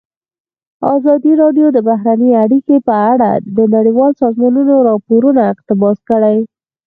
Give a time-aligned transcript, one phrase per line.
[0.95, 6.37] ازادي راډیو د بهرنۍ اړیکې په اړه د نړیوالو سازمانونو راپورونه اقتباس کړي.